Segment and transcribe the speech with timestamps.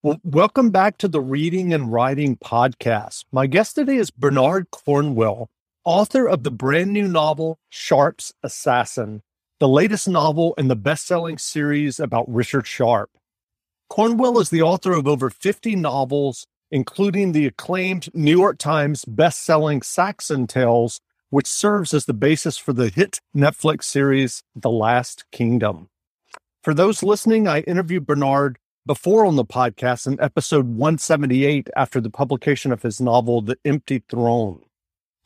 [0.00, 3.24] Well, welcome back to the Reading and Writing Podcast.
[3.32, 5.50] My guest today is Bernard Cornwell,
[5.84, 9.22] author of the brand new novel Sharpe's Assassin,
[9.58, 13.10] the latest novel in the best selling series about Richard Sharpe.
[13.90, 19.82] Cornwell is the author of over 50 novels, including the acclaimed New York Times best-selling
[19.82, 25.88] Saxon Tales, which serves as the basis for the hit Netflix series The Last Kingdom.
[26.62, 32.08] For those listening, I interviewed Bernard before on the podcast in episode 178 after the
[32.08, 34.62] publication of his novel The Empty Throne.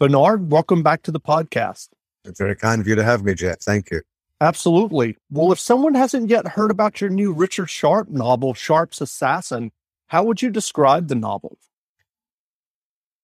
[0.00, 1.90] Bernard, welcome back to the podcast.
[2.24, 3.60] It's very kind of you to have me, Jeff.
[3.60, 4.02] Thank you.
[4.40, 5.16] Absolutely.
[5.30, 9.70] Well, if someone hasn't yet heard about your new Richard Sharpe novel, Sharpe's Assassin,
[10.08, 11.56] how would you describe the novel?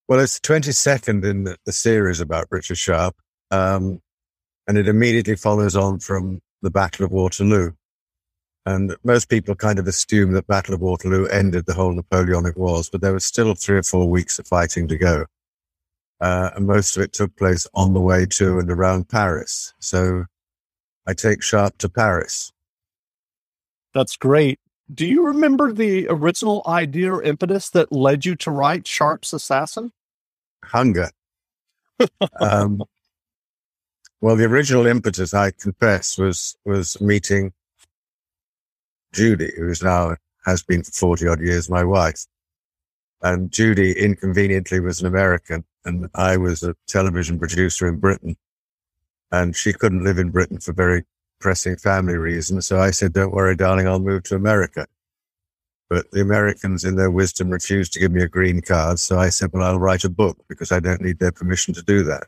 [0.07, 3.17] Well, it's 22nd in the, the series about Richard Sharpe,
[3.51, 4.01] um,
[4.69, 7.73] and it immediately follows on from the Battle of Waterloo.
[8.69, 12.91] And most people kind of assume that Battle of Waterloo ended the whole Napoleonic Wars,
[12.91, 15.25] but there was still three or four weeks of fighting to go.
[16.21, 19.73] Uh, and most of it took place on the way to and around Paris.
[19.79, 20.27] So
[21.07, 22.53] I take Sharpe to Paris.
[23.95, 24.61] That's great.
[24.93, 29.93] Do you remember the original idea or impetus that led you to write Sharpe's Assassin?
[30.63, 31.09] Hunger.
[32.39, 32.83] um,
[34.21, 37.55] well, the original impetus, I confess, was was meeting
[39.19, 40.17] Judy, who is now
[40.47, 42.25] has been for forty odd years my wife.
[43.21, 48.37] And Judy inconveniently was an American, and I was a television producer in Britain
[49.31, 51.05] and she couldn't live in Britain for very
[51.41, 52.67] pressing family reasons.
[52.67, 54.87] So I said, don't worry, darling, I'll move to America.
[55.91, 58.99] But the Americans, in their wisdom, refused to give me a green card.
[58.99, 61.83] So I said, well, I'll write a book because I don't need their permission to
[61.83, 62.27] do that.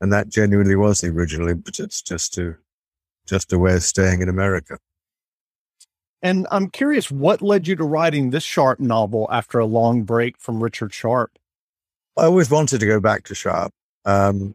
[0.00, 2.56] And that genuinely was the original impetus, just to,
[3.26, 4.78] just a way of staying in America.
[6.22, 10.38] And I'm curious, what led you to writing this Sharpe novel after a long break
[10.38, 11.36] from Richard Sharpe?
[12.16, 13.72] I always wanted to go back to Sharpe.
[14.04, 14.54] Um,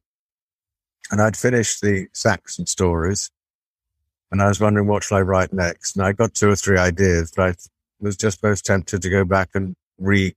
[1.12, 3.30] and I'd finished the Saxon stories
[4.32, 5.96] and I was wondering what shall I write next.
[5.96, 7.56] And I got two or three ideas, but I
[8.00, 10.36] was just most tempted to go back and re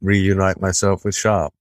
[0.00, 1.52] reunite myself with Sharpe.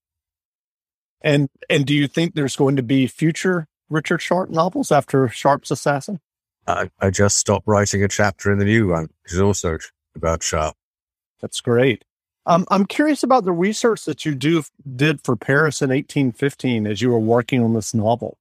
[1.22, 5.72] And and do you think there's going to be future Richard Sharpe novels after Sharpe's
[5.72, 6.20] Assassin?
[6.68, 9.78] I, I just stopped writing a chapter in the new one, which is also
[10.16, 10.76] about Sharpe.
[11.42, 12.06] That's great.
[12.46, 14.64] Um, I'm curious about the research that you do
[14.96, 18.38] did for Paris in 1815 as you were working on this novel.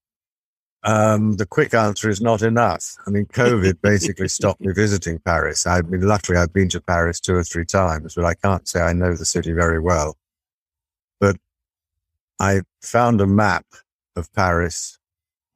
[0.84, 2.94] Um, the quick answer is not enough.
[3.06, 5.66] I mean, COVID basically stopped me visiting Paris.
[5.66, 8.80] I mean, luckily I've been to Paris two or three times, but I can't say
[8.80, 10.16] I know the city very well.
[11.20, 11.36] But
[12.40, 13.66] I found a map
[14.14, 14.97] of Paris,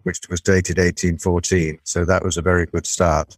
[0.04, 1.78] which was dated 1814.
[1.84, 3.36] So that was a very good start.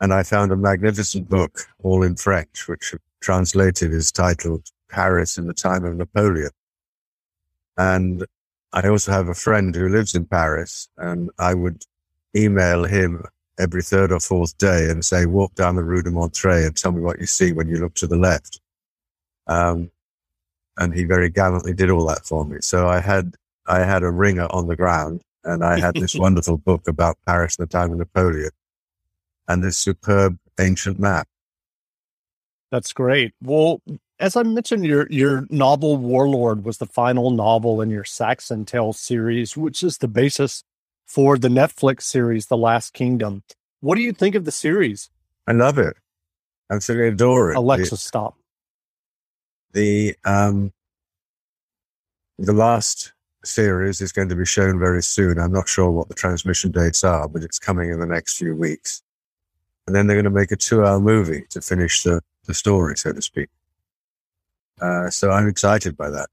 [0.00, 5.46] And I found a magnificent book, all in French, which translated is titled Paris in
[5.46, 6.50] the Time of Napoleon.
[7.76, 8.24] And
[8.72, 11.84] I also have a friend who lives in Paris and I would
[12.36, 13.24] email him
[13.58, 16.92] every third or fourth day and say, walk down the Rue de Montreuil and tell
[16.92, 18.60] me what you see when you look to the left.
[19.46, 19.90] Um,
[20.76, 22.58] and he very gallantly did all that for me.
[22.60, 23.34] So I had,
[23.66, 27.56] I had a ringer on the ground and I had this wonderful book about Paris
[27.56, 28.50] in the time of Napoleon
[29.46, 31.28] and this superb ancient map.
[32.70, 33.32] That's great.
[33.42, 33.80] Well,
[34.20, 39.00] as I mentioned, your your novel Warlord was the final novel in your Saxon Tales
[39.00, 40.64] series, which is the basis
[41.06, 43.42] for the Netflix series The Last Kingdom.
[43.80, 45.08] What do you think of the series?
[45.46, 45.96] I love it.
[46.70, 47.56] Absolutely adore it.
[47.56, 48.36] Alexa, the, stop.
[49.72, 50.72] The um
[52.38, 55.38] the last series is going to be shown very soon.
[55.38, 58.54] I'm not sure what the transmission dates are, but it's coming in the next few
[58.54, 59.02] weeks.
[59.86, 62.96] And then they're going to make a two hour movie to finish the, the story,
[62.96, 63.48] so to speak.
[64.80, 66.28] Uh, so I'm excited by that.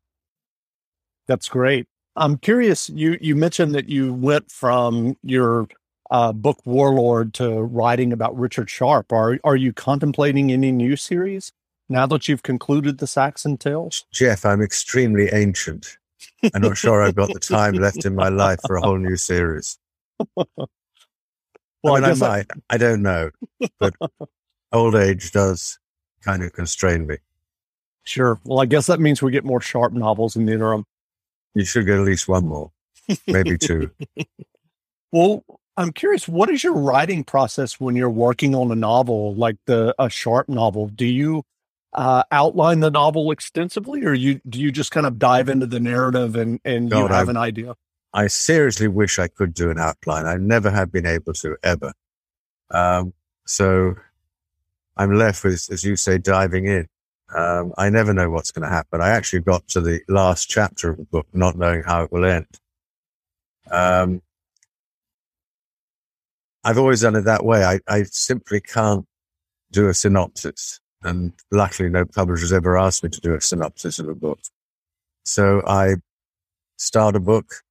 [1.27, 1.87] That's great.
[2.15, 2.89] I'm curious.
[2.89, 5.67] You you mentioned that you went from your
[6.11, 9.11] uh, book Warlord to writing about Richard Sharpe.
[9.11, 11.51] Are are you contemplating any new series
[11.89, 14.05] now that you've concluded the Saxon Tales?
[14.11, 15.97] Jeff, I'm extremely ancient.
[16.53, 19.15] I'm not sure I've got the time left in my life for a whole new
[19.15, 19.77] series.
[20.35, 20.47] well,
[21.85, 22.45] I, mean, I, I might.
[22.51, 22.75] I...
[22.75, 23.31] I don't know,
[23.79, 23.93] but
[24.71, 25.79] old age does
[26.21, 27.17] kind of constrain me.
[28.03, 28.39] Sure.
[28.43, 30.85] Well, I guess that means we get more Sharpe novels in the interim.
[31.53, 32.71] You should get at least one more,
[33.27, 33.89] maybe two.
[35.11, 35.43] well,
[35.77, 39.95] I'm curious, what is your writing process when you're working on a novel like the
[39.97, 40.87] a Sharpe novel?
[40.87, 41.43] Do you
[41.95, 45.79] uh, outline the novel extensively, or you do you just kind of dive into the
[45.79, 47.75] narrative and and God, you have I, an idea?
[48.13, 50.25] I seriously wish I could do an outline.
[50.25, 51.93] I never have been able to ever.
[52.69, 53.13] Um,
[53.45, 53.95] so
[54.97, 56.87] I'm left with, as you say, diving in.
[57.35, 59.01] Um, I never know what's going to happen.
[59.01, 62.25] I actually got to the last chapter of the book, not knowing how it will
[62.25, 62.47] end.
[63.71, 64.21] Um,
[66.63, 67.63] I've always done it that way.
[67.63, 69.05] I, I simply can't
[69.71, 70.79] do a synopsis.
[71.05, 74.39] And luckily, no publisher's ever asked me to do a synopsis of a book.
[75.23, 75.95] So I
[76.77, 77.61] start a book,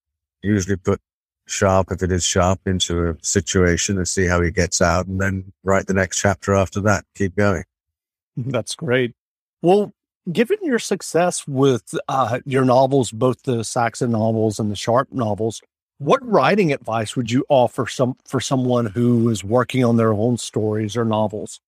[0.43, 1.01] usually put
[1.47, 5.21] Sharpe, if it is Sharpe, into a situation and see how he gets out, and
[5.21, 7.05] then write the next chapter after that.
[7.17, 7.65] Keep going.
[8.37, 9.15] That's great.
[9.63, 9.93] Well,
[10.31, 15.61] given your success with uh, your novels, both the Saxon novels and the Sharpe novels,
[15.99, 20.37] what writing advice would you offer some for someone who is working on their own
[20.37, 21.61] stories or novels?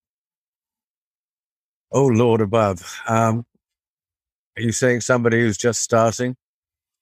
[1.91, 2.99] Oh Lord above.
[3.07, 3.45] Um,
[4.57, 6.35] are you saying somebody who's just starting?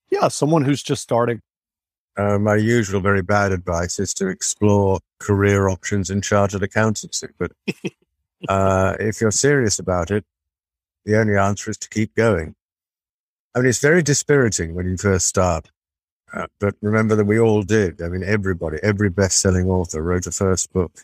[0.09, 1.41] Yeah, someone who's just starting.
[2.17, 7.27] Uh, my usual very bad advice is to explore career options in chartered accountancy.
[7.37, 7.51] But
[8.49, 10.23] uh, if you're serious about it,
[11.05, 12.55] the only answer is to keep going.
[13.55, 15.71] I mean, it's very dispiriting when you first start.
[16.33, 18.01] Uh, but remember that we all did.
[18.01, 21.03] I mean, everybody, every best selling author wrote a first book.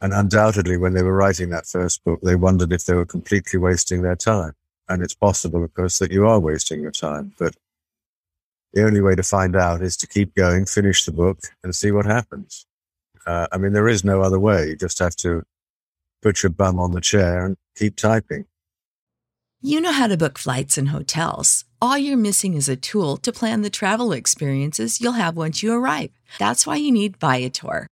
[0.00, 3.58] And undoubtedly, when they were writing that first book, they wondered if they were completely
[3.58, 4.52] wasting their time.
[4.88, 7.32] And it's possible, of course, that you are wasting your time.
[7.38, 7.56] But
[8.74, 11.90] the only way to find out is to keep going, finish the book, and see
[11.90, 12.66] what happens.
[13.26, 14.68] Uh, I mean, there is no other way.
[14.68, 15.44] You just have to
[16.20, 18.46] put your bum on the chair and keep typing.
[19.62, 21.64] You know how to book flights and hotels.
[21.80, 25.72] All you're missing is a tool to plan the travel experiences you'll have once you
[25.72, 26.10] arrive.
[26.38, 27.86] That's why you need Viator.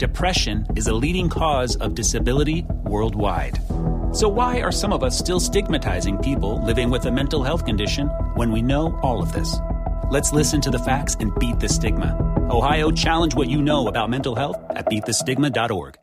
[0.00, 3.58] Depression is a leading cause of disability worldwide.
[4.14, 8.08] So, why are some of us still stigmatizing people living with a mental health condition
[8.34, 9.58] when we know all of this?
[10.10, 12.16] Let's listen to the facts and beat the stigma.
[12.50, 15.98] Ohio, challenge what you know about mental health at beatthestigma.org.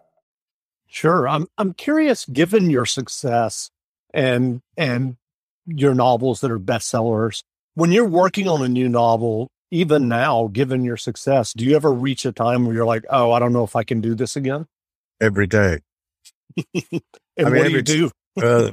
[0.86, 1.28] Sure.
[1.28, 3.72] I'm I'm curious, given your success
[4.14, 5.18] and and
[5.66, 7.42] your novels that are bestsellers,
[7.74, 11.92] when you're working on a new novel, even now, given your success, do you ever
[11.92, 14.36] reach a time where you're like, oh, I don't know if I can do this
[14.36, 14.68] again?
[15.20, 15.80] Every day.
[16.74, 17.02] and
[17.38, 18.12] I mean, what do you do?
[18.42, 18.72] uh,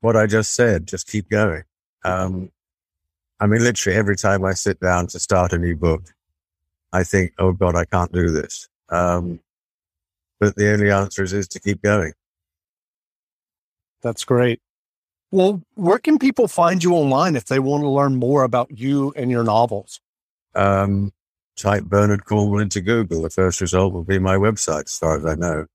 [0.00, 1.62] what I just said, just keep going.
[2.04, 2.50] Um,
[3.40, 6.02] I mean, literally every time I sit down to start a new book,
[6.92, 8.68] I think, oh God, I can't do this.
[8.88, 9.40] Um,
[10.40, 12.12] but the only answer is, is to keep going.
[14.02, 14.60] That's great.
[15.30, 19.12] Well, where can people find you online if they want to learn more about you
[19.16, 20.00] and your novels?
[20.54, 21.12] Um,
[21.56, 23.22] type Bernard Cornwell into Google.
[23.22, 25.66] The first result will be my website, as far as I know.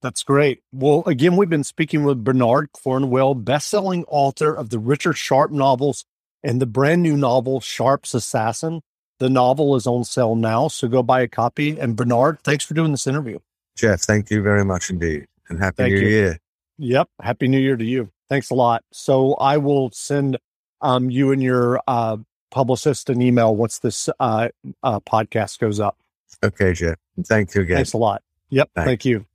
[0.00, 0.62] That's great.
[0.72, 6.04] Well, again, we've been speaking with Bernard Cornwell, best-selling author of the Richard Sharpe novels
[6.44, 8.82] and the brand new novel Sharpe's Assassin.
[9.18, 11.76] The novel is on sale now, so go buy a copy.
[11.80, 13.40] And Bernard, thanks for doing this interview.
[13.76, 15.26] Jeff, thank you very much indeed.
[15.48, 16.08] And happy thank new you.
[16.08, 16.38] year.
[16.78, 17.08] Yep.
[17.20, 18.10] Happy new year to you.
[18.28, 18.84] Thanks a lot.
[18.92, 20.38] So I will send
[20.80, 22.18] um, you and your uh,
[22.50, 24.48] publicist an email once this uh,
[24.82, 25.96] uh, podcast goes up.
[26.42, 26.96] Okay, Jeff.
[27.24, 27.76] Thank you again.
[27.76, 28.22] Thanks a lot.
[28.50, 28.70] Yep.
[28.74, 28.86] Thanks.
[28.86, 29.26] Thank you.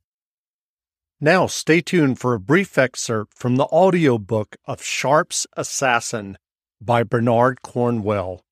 [1.20, 6.38] Now, stay tuned for a brief excerpt from the audiobook of Sharpe's Assassin
[6.80, 8.44] by Bernard Cornwell,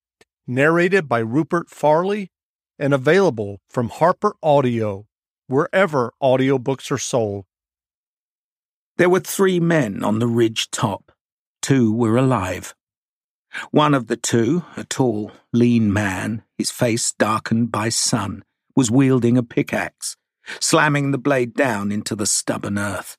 [0.47, 2.31] narrated by Rupert Farley
[2.79, 5.07] and available from Harper Audio,
[5.49, 7.45] wherever audiobooks are sold.
[8.97, 11.13] There were three men on the ridge top.
[11.61, 12.75] Two were alive.
[13.71, 18.45] One of the two, a tall, lean man, his face darkened by sun,
[18.75, 20.17] was wielding a pickaxe
[20.61, 23.17] slamming the blade down into the stubborn earth.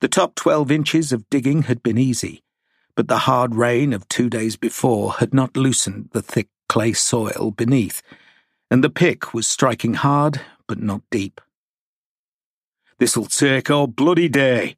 [0.00, 2.42] The top 12 inches of digging had been easy,
[2.94, 7.52] but the hard rain of two days before had not loosened the thick clay soil
[7.56, 8.02] beneath,
[8.70, 11.40] and the pick was striking hard but not deep.
[12.98, 14.76] This'll take all bloody day,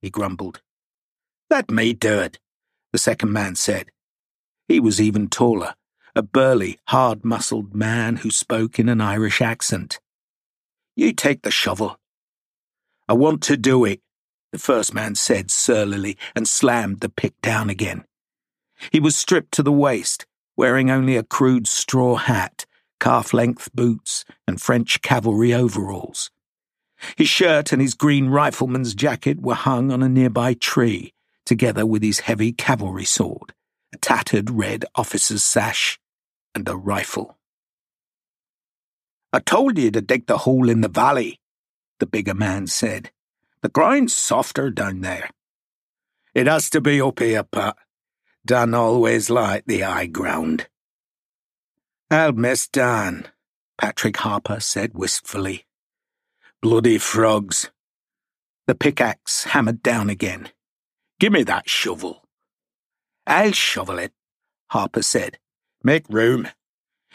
[0.00, 0.62] he grumbled.
[1.50, 2.38] Let me do it,
[2.96, 3.90] the second man said.
[4.68, 5.74] He was even taller,
[6.14, 10.00] a burly, hard muscled man who spoke in an Irish accent.
[10.96, 12.00] You take the shovel.
[13.06, 14.00] I want to do it,
[14.50, 18.06] the first man said surlily and slammed the pick down again.
[18.90, 20.24] He was stripped to the waist,
[20.56, 22.64] wearing only a crude straw hat,
[22.98, 26.30] calf length boots, and French cavalry overalls.
[27.14, 31.12] His shirt and his green rifleman's jacket were hung on a nearby tree,
[31.46, 33.54] together with his heavy cavalry sword,
[33.94, 35.98] a tattered red officer's sash,
[36.54, 37.38] and a rifle.
[39.32, 41.40] I told you to dig the hole in the valley,
[42.00, 43.10] the bigger man said.
[43.62, 45.30] The ground's softer down there.
[46.34, 47.76] It has to be up here, Pat.
[48.44, 50.68] Dan always liked the high ground.
[52.10, 53.26] I'll miss Dan,
[53.78, 55.66] Patrick Harper said wistfully.
[56.62, 57.70] Bloody frogs.
[58.66, 60.50] The pickaxe hammered down again.
[61.18, 62.22] Give me that shovel.
[63.26, 64.12] I'll shovel it,
[64.70, 65.38] Harper said.
[65.82, 66.48] Make room.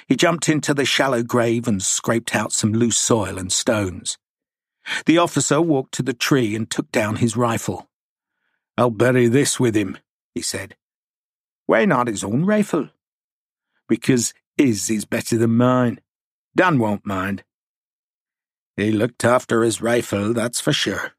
[0.08, 4.17] He jumped into the shallow grave and scraped out some loose soil and stones.
[5.05, 7.89] The officer walked to the tree and took down his rifle.
[8.77, 9.98] I'll bury this with him,
[10.34, 10.75] he said.
[11.67, 12.89] Why not his own rifle?
[13.88, 16.00] Because his is better than mine.
[16.55, 17.43] Dan won't mind.
[18.75, 21.13] He looked after his rifle, that's for sure.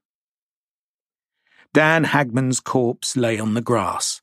[1.74, 4.20] Dan Hagman's corpse lay on the grass.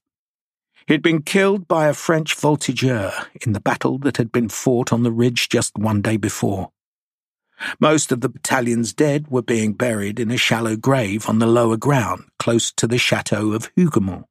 [0.87, 3.11] He'd been killed by a French voltigeur
[3.45, 6.71] in the battle that had been fought on the ridge just one day before.
[7.79, 11.75] Most of the battalion's dead were being buried in a shallow grave on the lower
[11.75, 14.25] ground close to the chateau of Hougoumont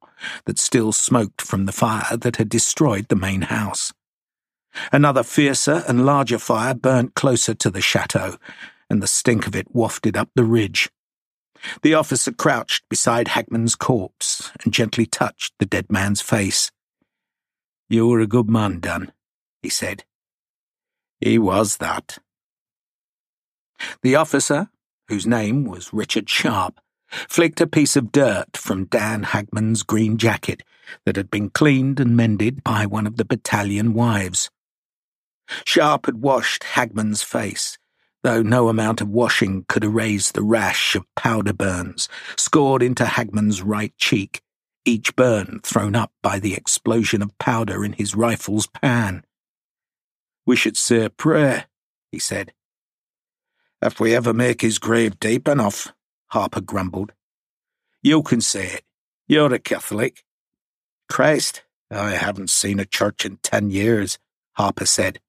[0.45, 3.93] that still smoked from the fire that had destroyed the main house.
[4.91, 8.37] Another fiercer and larger fire burnt closer to the chateau,
[8.89, 10.89] and the stink of it wafted up the ridge.
[11.81, 16.71] The officer crouched beside Hagman's corpse and gently touched the dead man's face.
[17.89, 19.11] You were a good man, Dan,
[19.61, 20.03] he said.
[21.19, 22.19] He was that.
[24.03, 24.69] The officer,
[25.07, 30.63] whose name was Richard Sharpe, flicked a piece of dirt from Dan Hagman's green jacket
[31.05, 34.49] that had been cleaned and mended by one of the battalion wives.
[35.65, 37.77] Sharpe had washed Hagman's face,
[38.23, 43.61] though no amount of washing could erase the rash of powder burns scored into Hagman's
[43.61, 44.41] right cheek,
[44.85, 49.23] each burn thrown up by the explosion of powder in his rifle's pan.
[50.45, 51.65] We should say a prayer,
[52.11, 52.53] he said.
[53.81, 55.93] If we ever make his grave deep enough,
[56.27, 57.13] Harper grumbled.
[58.01, 58.83] You can say it.
[59.27, 60.23] You're a Catholic.
[61.07, 64.19] Christ, I haven't seen a church in ten years,
[64.53, 65.19] Harper said.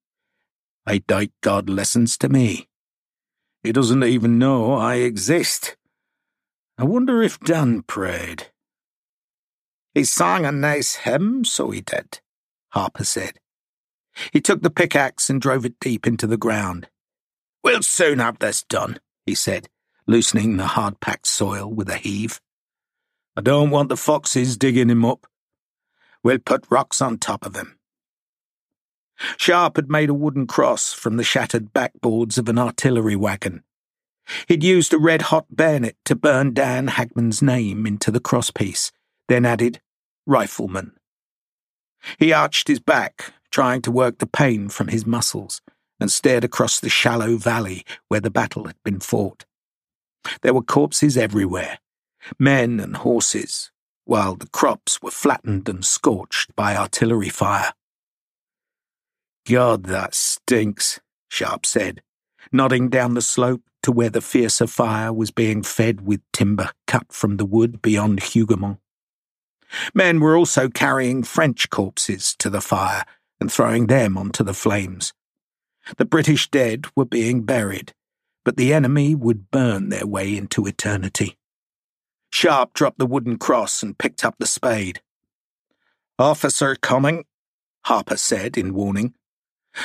[0.86, 2.69] I doubt God listens to me.
[3.62, 5.76] He doesn't even know I exist.
[6.78, 8.48] I wonder if Dan prayed.
[9.94, 12.20] He sang a nice hymn, so he did,
[12.70, 13.38] Harper said.
[14.32, 16.88] He took the pickaxe and drove it deep into the ground.
[17.62, 19.68] We'll soon have this done, he said,
[20.06, 22.40] loosening the hard packed soil with a heave.
[23.36, 25.26] I don't want the foxes digging him up.
[26.22, 27.79] We'll put rocks on top of him.
[29.36, 33.62] Sharpe had made a wooden cross from the shattered backboards of an artillery wagon.
[34.46, 38.92] He'd used a red hot bayonet to burn Dan Hagman's name into the crosspiece,
[39.28, 39.80] then added,
[40.26, 40.92] Rifleman.
[42.18, 45.60] He arched his back, trying to work the pain from his muscles,
[45.98, 49.44] and stared across the shallow valley where the battle had been fought.
[50.42, 51.78] There were corpses everywhere,
[52.38, 53.70] men and horses,
[54.04, 57.72] while the crops were flattened and scorched by artillery fire.
[59.48, 62.02] God, that stinks, Sharpe said,
[62.52, 67.12] nodding down the slope to where the fiercer fire was being fed with timber cut
[67.12, 68.78] from the wood beyond Hougoumont.
[69.94, 73.04] Men were also carrying French corpses to the fire
[73.40, 75.12] and throwing them onto the flames.
[75.96, 77.94] The British dead were being buried,
[78.44, 81.36] but the enemy would burn their way into eternity.
[82.30, 85.00] Sharpe dropped the wooden cross and picked up the spade.
[86.18, 87.24] Officer coming,
[87.86, 89.14] Harper said in warning.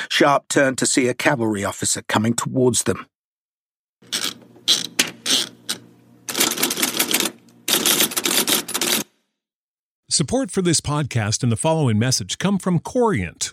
[0.08, 3.06] Sharpe turned to see a cavalry officer coming towards them.
[10.08, 13.52] Support for this podcast and the following message come from Corient